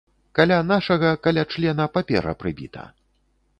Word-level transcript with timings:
Каля 0.37 0.55
нашага, 0.71 1.11
каля 1.27 1.43
члена, 1.55 1.87
папера 1.97 2.35
прыбіта. 2.43 2.87